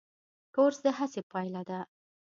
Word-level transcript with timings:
کورس 0.55 0.77
د 0.85 0.87
هڅې 0.97 1.21
پایله 1.31 1.61
ده. 1.69 1.79